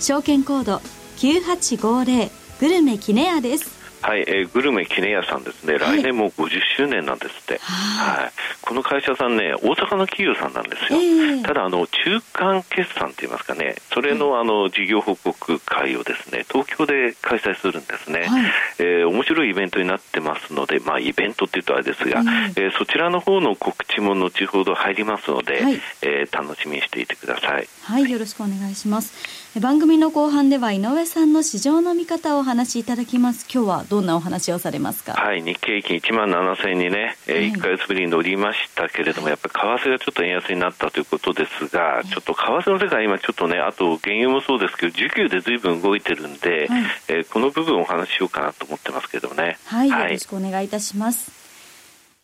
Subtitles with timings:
[0.00, 0.76] 証券コード
[1.16, 3.75] 9850グルメキネアです。
[4.06, 8.32] はい、えー、グルメキネヤさんですね、来年も50周年なんですって、はい、はい、
[8.62, 27.68] この会社さんね、大阪の企業さんなんですよ、えー、ただあの、中間決算といいますかね、それのあの事業報告会をですね東京で開催するんですね、はい、えー、面白いイベントになってますので、まあ、イベントっていうとあれですが、えー、そちらの方の告知も後ほど入りますので、はい、えー、楽しみにしていてください。
[27.82, 29.46] はい、よろしくお願いします。
[29.60, 33.46] 番組の後半では井上さんの市場の見方をお話しいただきます。
[33.50, 35.14] 今日はどんなお話をされますか？
[35.14, 49.58] はい日経平均1万7000円にね、えー、1か月ぶりに乗りましたけれども、やっぱり為替がちょっと円安になったということですが、ちょっと為替の世界今ちょっとねあと原油もそうですけど需給でずいぶん動いてるんで、はい、えー、この部分をお話ししようかなと思ってますけどね。
[49.64, 51.32] はい、はい、よろしくお願いいたします。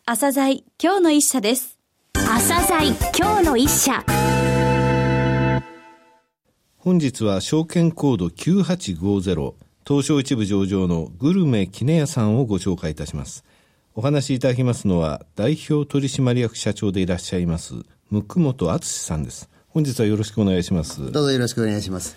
[0.05, 1.79] 朝鮮今日の一社です。
[2.13, 4.03] 朝鮮今日の一社。
[6.77, 9.53] 本日は証券コード9850
[9.85, 13.43] 東証一部上場のグルメキネヤさんをご紹介いたします。
[13.95, 17.75] お話しいただきますのは代表取締役社長でいらっしゃいます
[18.09, 19.49] 向本敦さんです。
[19.67, 21.11] 本日はよろしくお願いします。
[21.11, 22.15] どうぞよろしくお願いします。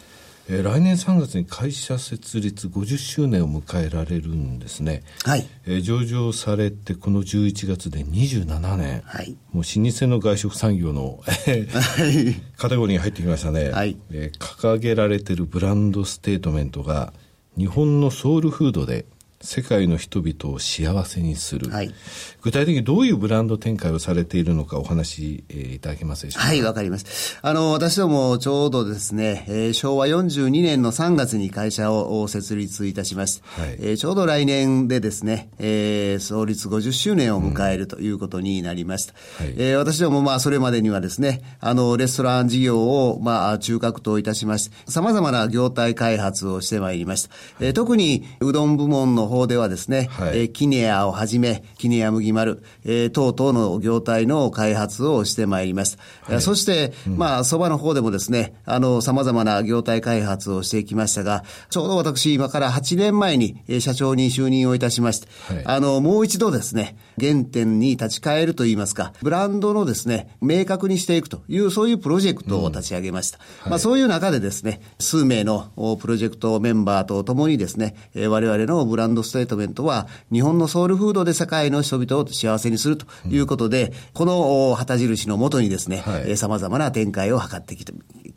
[0.48, 11.66] えー、来年3月に会社設立50周年を迎えられるんですね、はいえー、上場されてこの11月で27年、はい、もう老舗の外食産業の、はい、
[12.56, 17.12] カテゴリーに入ってきましたね、はいえー、掲げられているブランドステートメントが
[17.58, 19.06] 日本のソウルフードで
[19.40, 21.94] 世界の人々を幸せにする、はい、
[22.42, 26.48] 具体的にどういうブランド展開をされているのかお話し、えー、いただけますでしょうか？
[26.48, 27.38] はいわかります。
[27.42, 47.30] あの私どもちょうどですね、えー、昭和42年の3月に会社を設立いたしまして、はい、えー、ちょうど来年でですね、えー、創立50周年を迎えるということになりました、うんはい、えー、私どもまあそれまでにはですねあのレストラン事業をまあ中核といたしまして様々な業態開発をしてまいりました、
[47.60, 55.98] えー、特にうどん部門の方ではですね、はい、えー、キネアをはじめ、キネア麦丸、えー、等々の業態の開発をしてまいります。
[56.22, 73.38] はい、そして、うん、まあ、そばの方でもですね、あの、様々な業態開発をしてきましたが、ちょうど私、今から8年前に、えー、社長に就任をいたしまして、はい、あの、もう一度ですね、原点に立ち返るといいますか、ブランドのですね、明確にしていくという、そういうプロジェクトを立ち上げました。
[73.64, 75.70] うん、まあ、そういう中でですね、数名の
[76.00, 86.04] プロジェクトメンバーと共にですね、えー、我々のブランドステートメントは、日本のソウルフードで世界の人々を幸せにするということで、うん、この旗印のもとにですね、
[86.36, 87.84] さまざまな展開を図ってき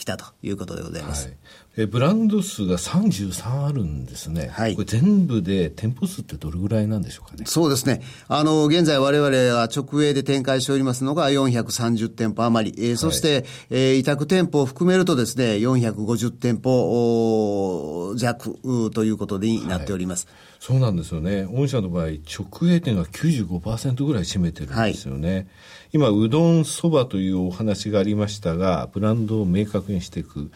[0.06, 1.28] たということでございます。
[1.28, 1.38] はい。
[1.82, 7.46] えブランド数が33あるんですね、はい、これ全部で店舗数ってどれぐらいなんでしょうかね？
[7.46, 18.60] そうですね、あの現在、われわれは直営で展開しておりますのが430店舗余り、えー、そして、はい、えー、委託店舗を含めるとですね、450店舗弱
[18.94, 20.28] ということになっております。
[20.28, 21.46] はいそうなんですよね。
[21.46, 25.34] 御社の場合、直営店が95%ぐらい占めてるんですよね。
[25.34, 25.48] はい、
[25.94, 30.52] 今、うどん、そばというお話がありましたが、ブランドを明確にしていく。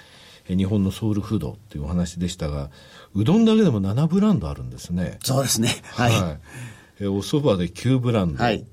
[0.47, 2.69] 日本のソウルフードっていうお話でしたが、
[3.15, 5.19] うどんだけでも7ブランドあるんですね。
[5.23, 5.69] そうですね。
[5.85, 6.21] はい。
[6.21, 6.39] はい、
[6.99, 8.43] えお蕎麦で9ブランド。
[8.43, 8.65] はい。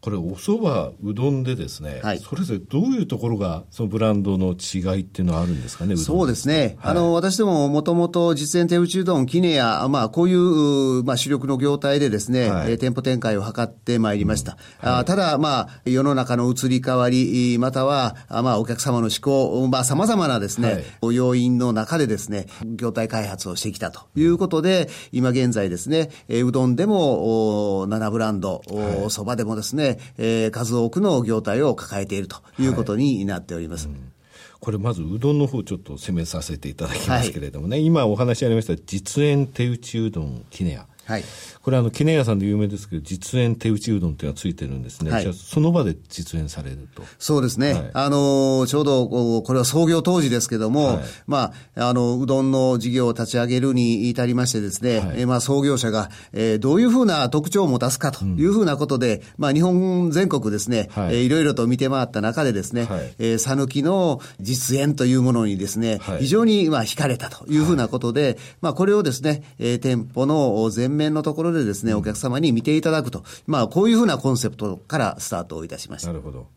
[0.00, 14.88] これお蕎麦うどんでですね、はい、それぞれどういうところがそのブランドの違いっていうのはあるんですかねそうですね、はい、あの私どももともと実演手打ちうどんキネや、まあ、こういう、まあ、主力の業態でですね、はい、店舗展開を図ってまいりました、うん。
[14.88, 28.62] はい、あただ、まあ、世の中の移り変わりまたは、まあ、お客様の思考、まあ、様々なですね、はい、要因の中でですね業態開発をしてきたということで今現在ですねうどんでも7ブランド
[29.10, 33.88] そば、でもですねえー、数多くの業態を抱えているということになっております。
[33.88, 33.96] はい。
[33.96, 34.12] うん。
[34.60, 41.24] これまずうどんの方ちょっと攻めさせていただきますけれどもね、はい、今お話ありました実演手打ちうどんキネア、はい、
[41.62, 45.10] これあの、杵屋さんで有名ですけど、実演手打ちうどんっていうのがついてるんですね。
[45.10, 47.02] はい、じゃその場で実演されると。
[47.18, 47.72] そうですね。
[47.72, 76.08] はい、あの、ちょうど、これは創業当時ですけども、はい、まあ、あの、うどんの事業を立ち上げるに至りましてですね、はい、えまあ、創業者が、えー、どういうふうな特徴を持たすかというふうなことで、うん、まあ、日本全国ですね、はい、えー、いろいろと見て回った中でですね、はい、えー、讃岐の実演というものにですね、はい、非常に、まあ、惹かれたというふうなことで、まあ、これをですね、えー、店舗の前面のところでですね、お客様に見ていただくと、まあ、こういうふうなコンセプトからスタートをいたしました。
[76.08, 76.48] なるほど。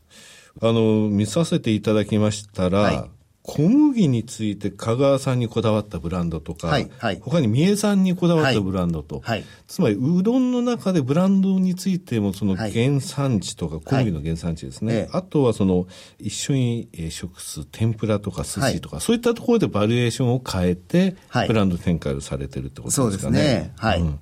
[0.61, 3.09] あの、見させていただきましたら、はい。
[3.43, 15.87] 小麦について香川さんにこだわったブランドとか、はいはい、他に三重さんにこだわったブランドと、はい、つまりうどんの中でブランドについてもその原産地とか小麦の原産地ですね、はい、あとはその
[16.19, 21.17] 一緒に食す天ぷらとか寿司とか、そういったところでバリエーションを変えて、
[21.47, 23.09] ブランド展開をされてるってことですかね。
[23.09, 23.73] そうですね。
[23.75, 23.99] はい。
[23.99, 24.19] うん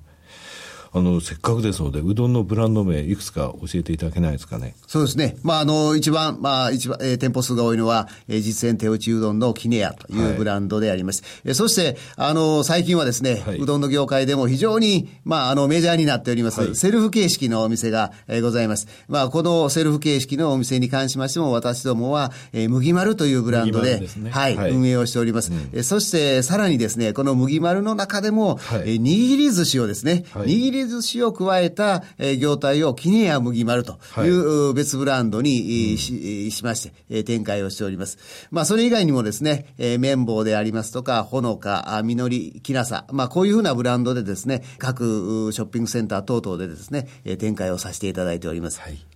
[0.94, 4.74] あの、せっかくですので、うどんのブランド名、いくつか教えていただけないですかね？
[4.86, 5.36] そうですね。
[5.42, 11.22] まあ、あの、一番、まあ、一番、えー、店舗数が多いのは、えー、実演手打ちうどんのキネヤというブランドであります。
[11.44, 18.86] はい、そして、あの、最近はですね、はい、うどんの業界でも非常に、まあ、あの、メジャーになっております、はい、セルフ形式のお店が、えー、ございます。
[19.08, 25.52] まあ、このセルフ形式のお店に関しましても、私どもは、えー、麦丸というブランドで、でね、はい、はい、運営をしております。
[25.52, 38.18] うん、えそして、さらにですね、この麦丸の中でも、はい、えー、握り寿司をですね、握り寿司を加ええた、え業態をキネヤ麦丸という別ブランドに、ししまして、え展開をしております。
[38.50, 47.08] まあ、それ以外にもですね、え綿棒でありますとか、ほのか、みのり、きなさ、まあ、こういうふうなブランドでですね、各ショッピングセンター等々でですね、
[47.38, 48.80] 展開をさせていただいております。
[48.80, 49.11] はい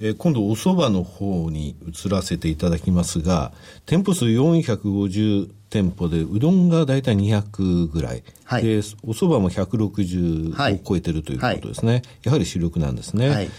[0.00, 3.52] え今度お蕎麦の方に移らせていただきますが、
[3.84, 8.22] 店舗数450店舗で、うどんが大体200ぐらい。
[8.44, 11.92] はい、で、お蕎麦も160を超えてるということですね。
[11.92, 13.28] はい、やはり主力なんですね。
[13.28, 13.50] はい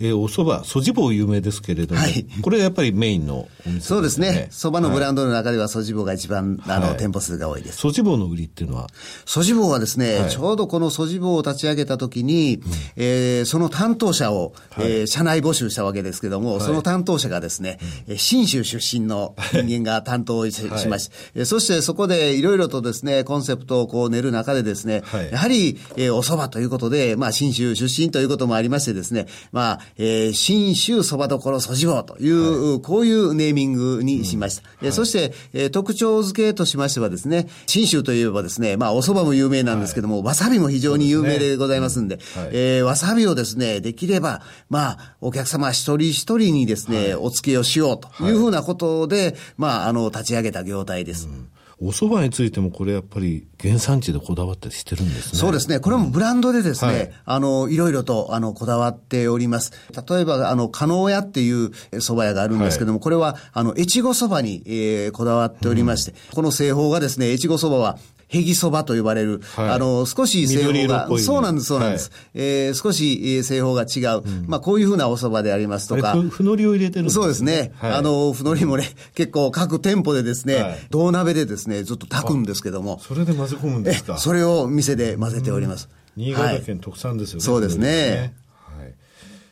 [0.00, 4.48] えー、お蕎麦、そじぼう有名ですけれども、はい、これやっぱりメインのお店、ね、そうですね。
[4.50, 7.78] 蕎麦のブランドの中ではそじぼうが一番、あの、店舗数が多いです。
[7.78, 8.86] そじぼうの売りっていうのは？
[9.26, 34.62] そじぼうはですね、はい、ちょうどこのそじぼうを立ち上げたときに、うん、えー、その担当者を、はい、えー、社内募集したわけですけども、その担当者がですね、うん、信州出身の人間が担当し,、しまして、そしてそこでいろいろとですね、コンセプトをこう練る中でですね、やはり、えー、お蕎麦ということで、まあ、信州出身ということもありましてですね、まあ、えー、信信州そばどころそじぼうという、はい、こういうネーミングにしました。
[34.80, 34.86] うん。
[34.86, 42.22] はい、そして、えー、特徴付けとしましてはですね、信州といえばですね、まあお蕎麦も有名なんですけども、はい、わさびも非常に有名でございますんで、でね。
[42.36, 51.26] うん、えー、わさびをですね、できれば、まあ、お客様一人一人にですね、お付けをしようというふうなことで、まあ、あの、立ち上げた業態です。
[51.26, 51.48] うん
[51.82, 55.38] お蕎麦についてもこれやっぱり原産地でこだわったりしてるんですね。
[55.38, 55.80] そうですね。
[55.80, 59.72] これもブランドでですね、うんはい、あの、いろいろと、あの、こだわっております。
[60.08, 67.98] 例えば、あの、加納屋っていう蕎麦屋があるんですけども、はい、これは、あの、越後蕎麦に、えー、こだわっておりまして、うん、この製法がですね、越後蕎麦は、
[68.30, 72.10] ヘギそばと呼ばれる、はい、あの、少し製法が、そうなんです、そうなんです。
[72.10, 74.22] はい、えー、少し製法が違う。
[74.24, 76.14] うん、まあ、こういうふうなお蕎麦でありますとか。
[76.30, 77.72] ふのりを入れてるんです、ね、そうですね。
[77.74, 83.00] はい、あの、ふのりもね、結構各店舗でですね、はい、銅鍋でですね、ずっと炊くんですけども。
[83.00, 85.88] それで混ぜ込むんですかそれを店で混ぜております。
[86.16, 87.44] 新潟県特産ですよね。
[87.44, 88.32] そうですね。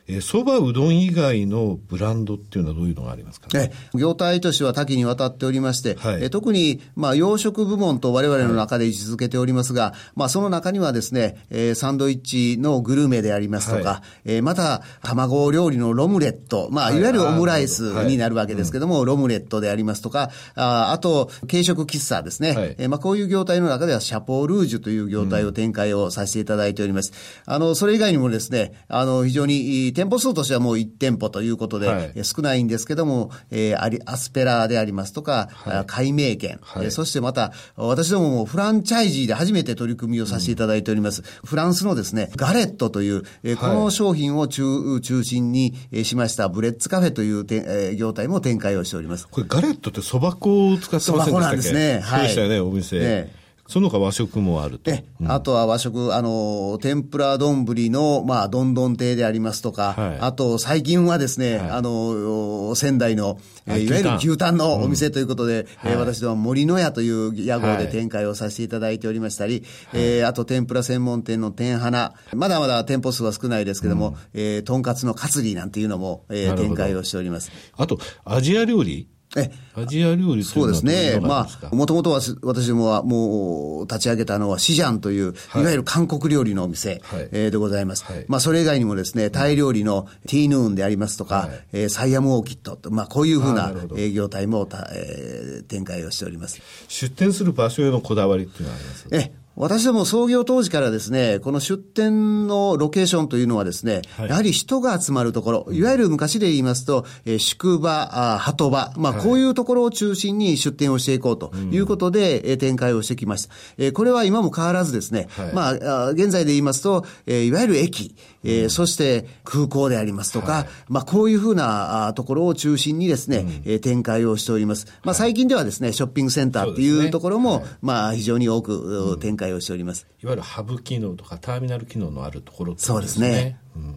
[0.08, 17.00] えそばうどん以外のブランドっていうのはどういうのがありますか、ね、業態としては多岐にわたっておりまして、はい、え特に、まあ、洋食部門と我々の中で位置づけておりますが、はい、まあ、その中にはですね、えー、サンドイッチのグルメでありますとか、はい、えー、また、卵料理のロムレット、まあ、い。
[17.00, 27.12] わゆるオムライスになるわけですけども、ロムレットでありますとか、ああと、軽食喫茶ですね、はい、えー、まあ、こういう業態の中では、シャポールージュという業態を展開をさせていただいております。
[27.47, 45.75] うん、あの、それ以外にもですね、あの、非常に店舗数としてはもう1店舗ということで、はい、少ないんですけども、えー、アリアスペラでありますとか、はい、海名券、はい、そしてまた、私どももフランチャイジーで初めて取り組みをさせていただいております、うん、フランスのですね、ガレットという、えー、この商品を中中心に
[46.05, 49.26] しましたブレッツカフェというて、えー、業態も展開をしております。
[49.26, 51.33] これガレットってそば粉を使ってませんでしたっけ？
[51.33, 52.00] そば粉なんですね。
[52.00, 52.21] はい。
[52.21, 53.00] そうでしたよね、お店。
[53.00, 53.38] ね
[53.68, 54.90] その他和食もあると。
[55.20, 64.58] うん、あとは和食、あの、天ぷら丼の、まあ、どんどん亭でありますとか、はい、あと、最近はですね、はい、あの、仙台の、いわゆる牛タン。
[64.58, 77.50] のお店ということで、うん、えー、私ども森の屋という屋号で展開をさせていただいておりましたり、はい、えー、あと天ぷら専門店の天花、まだまだ店舗数は少ないですけども、うん、えー、とんかつのカツリなんていうのも、えー、展開をしております。
[77.76, 81.20] あと、アジア料理えアジア料理そうですね。
[81.20, 88.04] まあ、もともとは私もはもう立ち上げたのはシジャンという、い、わゆる韓国料理のお店、はい、えー、でございます。
[88.04, 96.61] はい、まあ、それ以外にもですね、タイ料理のティーヌーンでありますとか、はい、えー、サイアムオーキッドと、まあ、こういうふうな営業体もた、えー、展開をしております。
[96.88, 99.06] 出店する場所へのこだわりっていうのはあります？
[99.12, 113.54] え私ども創業当時からですね、この出店のロケーションというのはですね、はい、やはり人が集まるところ、いわゆる昔で言いますと、えー、宿場、あ鳩場、まあ、こういうところを中心に出店をしていこうということで、え、うん、展開をしてきました。
[113.78, 124.86] えー、これは今も変わらずですね、はい、まあ、現在で言いますと、えー、いわゆる駅、えー、うん、そして空港でありますとか、はい、まあ、こういうふうなところを中心にですね、うん、展開をしております。
[125.02, 130.07] まあ、最近ではですね、ショッピングセンターっていうところも、ね、まあ、非常に多く展開をしております。
[130.23, 133.59] いわゆるハブ機能とかターミナル機能のあるところ、ね、そうですね。
[133.76, 133.95] うん、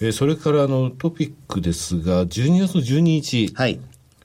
[0.00, 3.80] えー、それからあのトピックですが、12月12日、はい、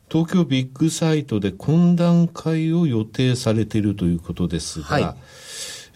[0.10, 5.15] 東京ビッグサイトで懇談会を予定されているということですが、はい、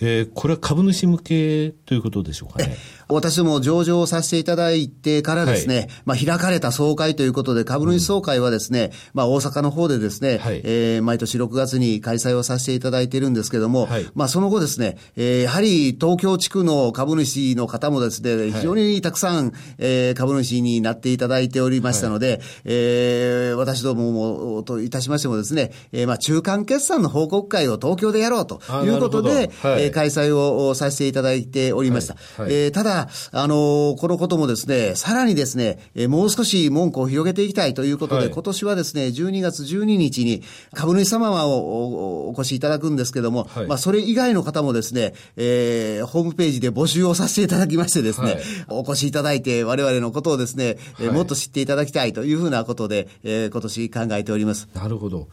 [0.02, 2.78] えー、これは株主向けということでしょうかね。
[3.12, 32.16] 私も上場させていただいてからですね、はい、まあ開かれた総会ということで、株主総会はですね、うん、まあ大阪の方でですね、はい、えー、毎年6月に開催をさせていただいているんですけども、はい、まあその後ですね、えー、やはり東京地区の株主の方もですね、非常にたくさん、えー、株主になっていただいておりましたので、はい、えー、私どももといたしましてもですね、えー、まあ中間決算の報告会を東京でやろうということで、はい、えー、開催をさせていただいておりました。
[32.42, 32.99] はい、えー、ただ、
[33.32, 54.68] あの、このこともですね、さらにですね、えもう少し門戸を広げていきたいということで、はい、今年はですね、12月12日に株主様をお越しいただくんですけども、はい、まあ、それ以外の方もですね、えー、ホームページで募集をさせていただきましてですね、はい、お越しいただいて、我々のことをですね、えもっと知っていただきたいというふうなことで、えー、今年考えております。
[54.74, 55.28] なるほど。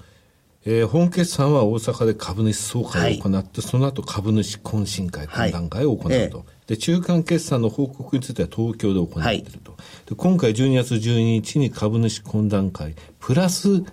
[0.69, 6.29] えー、本決算は大阪で株主総会を行って、はい、その後株主懇親会、懇談会を行うと、はいえ。
[6.29, 9.73] ー、で、中間決算の報告については東京で行っていると。
[9.73, 13.85] はい、で今回12月12日に株主懇談会、プラス、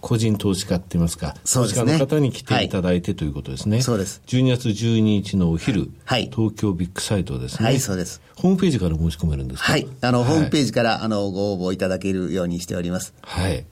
[0.00, 3.80] 個人投資家って言いますか、投資家の方に来ていただいてということですね。
[3.80, 4.20] そうです。
[4.26, 7.66] 12月12日のお昼、はい、東京ビッグサイトですね。
[7.66, 8.20] はい、そうです。
[8.36, 9.72] ホームページから申し込めるんですか？
[9.72, 9.88] はい。
[10.02, 13.14] あの、ホームページから、あの、ご応募いただけるようにしております。
[13.22, 13.64] はい。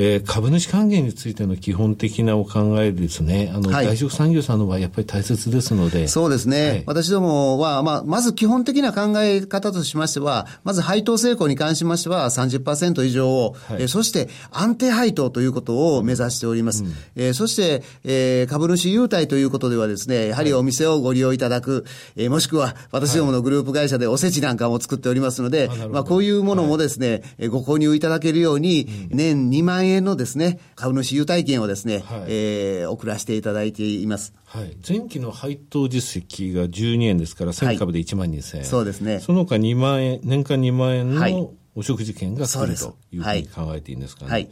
[0.00, 6.06] えー、株主還元についての基本的なお考えですね、あの、はい、外食産業さんの場合、やっぱり大切ですので。
[6.06, 6.68] そうですね。
[6.68, 16.84] はい、私どもは、まあ、まず基本的な考え方としましては、まず配当成功に関しましては30%以上を、はい、えー、そして安定配当ということを目指しております。
[16.84, 34.32] うん、えー、そして、えー、株主優待ということではですね、やはりお店をご利用いただく、えー、もしくは私どものグループ会社でおせちなんかも作っておりますので、まあ、こういうものもですね、はい、ご購入いただけるように、年2万円のですね、株主優待券をですね、はい、えー、送らせていただいています。
[34.44, 34.76] はい。
[34.86, 38.68] 前期の配当実績が12円ですから、1000株で1万2000円、はい。
[38.68, 39.20] そうですね。
[39.20, 44.30] その他2万円、年間2万円のお食事券が来るというふうに考えていいんですかね。
[44.30, 44.50] はい。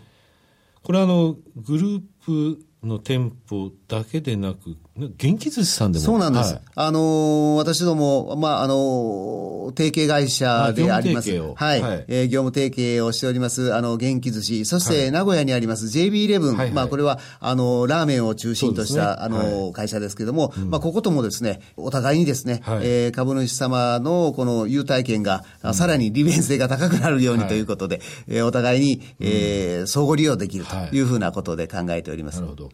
[0.82, 6.54] これはあの、グループの店舗だけでなく、元気寿司さんでもそうなんです。
[6.54, 11.30] はい、あの私ども、まあ、あの提携会社であります。
[11.30, 11.82] はい。
[11.82, 14.64] はい、えー、業務提携をしております、あの、元気寿司。
[14.64, 16.56] そして、名古屋にあります JB11。
[16.56, 32.36] はい、まあ、これは、あの、ラーメンを中心とした、ね、あの、会社ですけれども、うん、まあ、ここともですね、お互いにですね、はい、えー、株主様のこの優待券が、うん、さらに利便性が高くなるようにということで、はい、えー、お互いに、えー、相互利用できるというふうなことで考えております。
[32.36, 32.70] なるほど。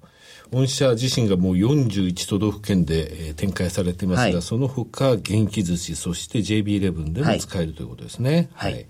[0.52, 8.50] 御社自身がもう41都道府県で、えー、展開されていますが、はい、その他、元気寿司、そして JB11 でも使えるということですね。
[8.54, 8.86] はい、はい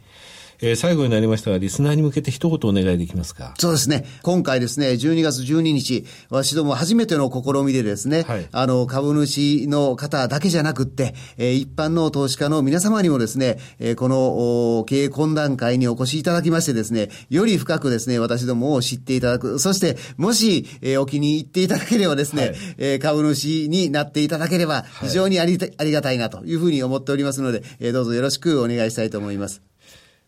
[0.64, 3.52] えー、最後になりましたが、リスナーに向けて一言お願いできますか？
[3.59, 4.07] そうですね。
[4.23, 19.59] 今回ですね、12月12日、私ども初めての試みでですね、はい、あの、株主の方だけじゃなくって、えー、一般の投資家の皆様にもですね、えー、この経営懇談会にお越しいただきましてですね、より深くですね、私どもを知っていただく。
[19.59, 29.72] そして、もし、えー、お気に入っていただければですね、はい、えー、株主になっていただければ、非常にあり,、ありがたいなというふうに思っておりますので、えー、どうぞよろしくお願いしたいと思います。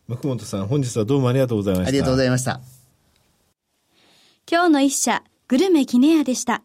[0.06, 1.88] 向本さん、本日はどうもありがとうございました。
[1.88, 2.60] ありがとうございました。
[4.50, 6.62] 今日の一社、グルメキネアでした。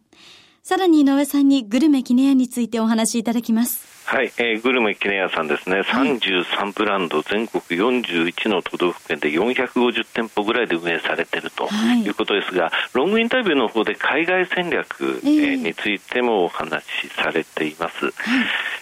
[0.61, 3.87] さらに井上さんにグルメキネアについてお話しいただきます。
[4.05, 11.69] はい、えー、グルメキネアさんですね、33ブランド、全国41の都道府県で450店舗ぐらいで運営されていると
[12.03, 18.05] いうことですが、はい、ロングインタビューの方で海外戦略、えー、についてもお話しされています。
[18.05, 18.13] はい、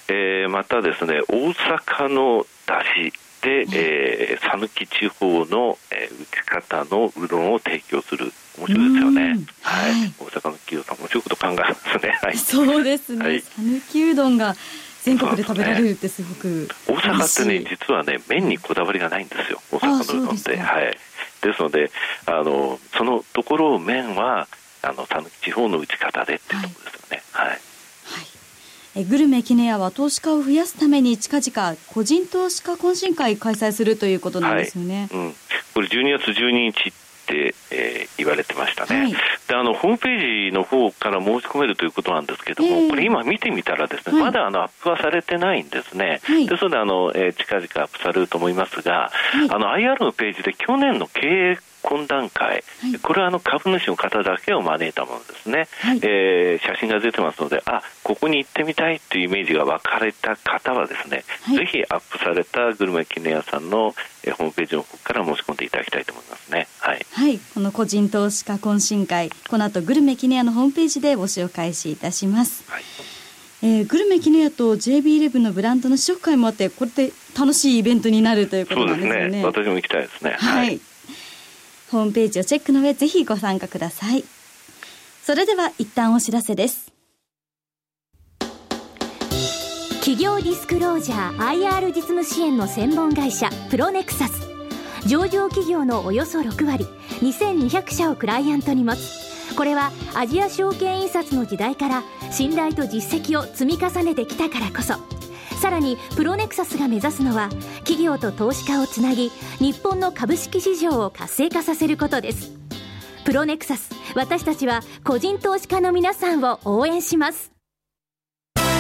[0.10, 8.32] えー、またですね、大阪のだし、で、えー、讃岐地方の、えー、打ち方のうどんを提供する。
[8.58, 9.22] 面白いですよね、
[9.62, 13.42] はい、はい、大阪の企業さん面白いこと考えますね、はい、そうですね。
[13.42, 14.56] 讃岐、はい、うどんが
[15.04, 19.62] 全国で食べられるってすごく、ね、大阪ってね実はね麺にこだわりがないんですよ。
[19.72, 20.58] 大阪のうどんって。
[20.58, 20.98] はい。
[21.42, 21.92] ですので
[22.26, 24.48] あのそのところを麺は
[24.82, 27.24] あの讃岐地方の打ち方でっていうところですよね。
[27.32, 27.67] はい、はいえ
[29.04, 35.34] グルメキネヤは投資家を増やすために近々個人投資家懇親会開催するということなんですよね、はいうん、
[35.74, 36.94] これ12月12日っ
[37.28, 49.12] て、えー、言われてましたね、はい、であのホームページの方から申し込めるということなんですけども、えー、これ今見てみたらですね、はい、まだあのアップはされてないんですね、ですのであの、えー、近々アップされると思いますが、
[49.50, 66.68] あの IR のページで去年の経営懇談会、はい、これはあの株主の方だけを招いたものですね、はい、えー、写真が出てますので、あここに行ってみたいというイメージが分かれた方は、ですね、はい、ぜひアップされたグルメ記念屋さんの、えー、ホームページの方から申し込んでいただきたいと思いますね。
[66.80, 72.70] はい、はい、この個人投資家懇親会、この後グルメ記念屋のホームページで募集を開始いたします。
[72.70, 72.84] はい。
[73.64, 79.44] えー、グルメキネヤと JB11 のブランドの試食会もあって、これって楽しいイベントになるということなんですよね。
[79.44, 80.36] 私も行きたいですね。
[80.38, 80.82] はい、はい
[81.92, 84.24] ホームページをチェックの上、ぜひご参加ください。
[85.24, 86.98] それでは一旦お知らせです。
[90.08, 94.48] 企業ディスクロージャー IR 実務支援の専門会社プロネクサス
[95.06, 96.86] 上場企業のおよそ6割
[97.20, 104.94] 2200社をクライアントに持つこれはアジア証券印刷の時代から信頼と実績を積み重ねてきたからこそ
[105.58, 107.50] さらにプロネクサスが目指すのは
[107.80, 112.52] 企業と投資家をつなぎ日本の株式市場を活性化させることです。
[113.26, 117.52] プロネクサス私たちは個人投資家の皆さんを応援します。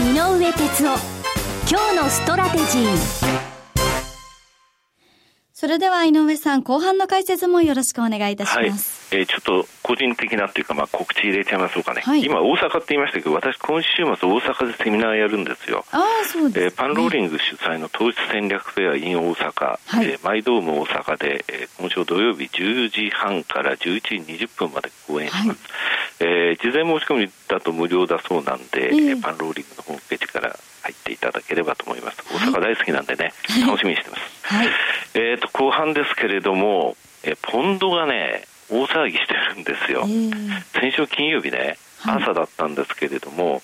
[0.05, 1.27] 井上哲夫
[1.69, 3.57] 今日のストラテジー。
[5.51, 8.59] それでは井上さん、後半の解説もよろしくお願いいたします。
[8.59, 8.71] はい、
[9.11, 15.85] えー、ちょっと個人的なっていうか、まあ、告知入れちゃいましょうかね、はい、今、大阪って言いましたけど、私、今週末、大阪でセミナーやるんですよ。
[15.91, 25.47] あそうです、ね、えー、パンローリング主催の糖質戦略フェア in 大阪、はい、えー、マイドーム大阪で、えー、今週土曜日10時半から11時20分まで講演します。
[25.47, 25.57] はい、
[26.19, 32.17] えー、事前申し込みだと無料だそうなんで、えー、パンローリングのホームページから入っていただければと思います。
[32.33, 33.31] 大阪大好きなんでね、
[33.65, 34.23] 楽しみにしてます。
[34.43, 34.67] はい、
[35.13, 40.05] えっ、と、後半ですけれども、えポンドがね、大騒ぎしてるんですよ。
[40.73, 43.61] 先週金曜日ね、朝だったんですけれども、はい、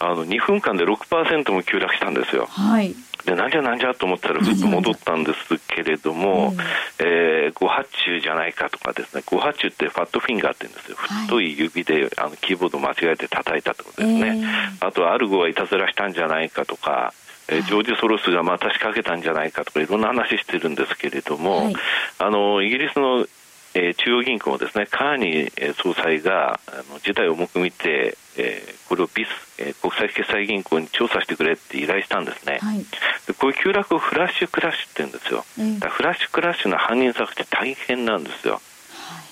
[0.00, 2.46] あの2分間で6%も急落したんですよ。
[2.46, 2.94] はい。
[3.24, 6.54] でなんじゃなんじゃと思ったらふっと戻ったんですけれども、
[6.98, 14.42] えー、誤発注じゃないかとかですね誤発注ってファットフィンガーって言うんですよ、はい、太い指であのキーボード間違えて叩いたってことですね、
[14.80, 17.12] えー、あとアルゴはいたずらしたんじゃないかとか
[17.48, 21.74] えー、ジョージ・ソロスがまた仕掛けたんじゃないかとかいろんな話してるんですけれども、はい、
[22.20, 23.26] あのイギリスの
[23.74, 38.60] えー、中央銀行ですね、カーニー総裁があの事態を重く見て、えー、これをビス、えー、国際決済銀行に調査してくれって依頼したんですね、はい、でこういう急落をフラッシュクラッシュって言うんですよ、えー、フラッシュクラッシュの犯人策って大変なんですよ。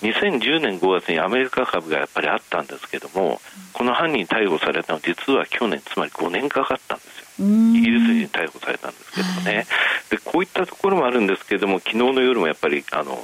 [0.03, 3.41] 2010年5月にアメリカ株がやっぱりあったんですけども、
[3.75, 6.99] この犯人逮捕されたのは実は去年、つまり5年かかった。
[7.41, 9.67] イギリス人逮捕されたんですけどもね、はい、
[10.11, 13.17] でこういったところもあるんですけれども、昨日の夜もやっぱりあの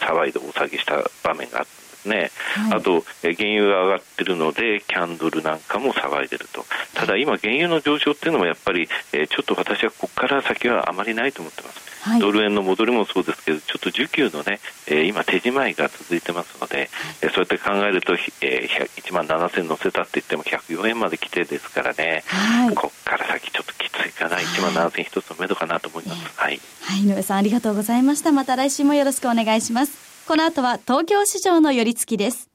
[0.00, 2.30] 騒いで大騒ぎした場面があったんですね、
[2.70, 11.87] はい、あと、え原油が上がってるので、キャンドルなんかも騒いでると、ただ今、原油の上昇っていうのもやっぱり、えちょっと私はここから先はあまりないと思ってます。
[12.02, 16.88] はい、ドル円の戻りもそうですけど、ちょっと需給のね、えー、今、手仕舞いが続いてますので、
[17.22, 26.20] えー、そうやって考えると、えー、1万7000乗せたって言っても104円まで来てですからね、はい、ここから先ちょっときついかな、1万7000一つの目処かなと思います。
[26.36, 28.32] はい、はい、井上さんありがとうございました。
[28.32, 30.26] また来週もよろしくお願いします。
[30.26, 32.48] この後は東京市場の寄り付きです。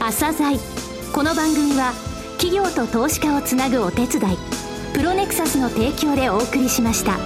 [0.00, 0.58] 朝鮮。
[1.14, 1.92] この番組は
[2.38, 4.65] 企業と投資家をつなぐお手伝い
[4.96, 7.18] プロネクサスの提供でお送りしました。